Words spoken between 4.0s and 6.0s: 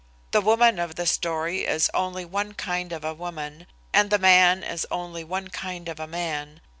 the man is only one kind of